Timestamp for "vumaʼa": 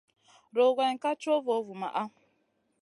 1.67-2.03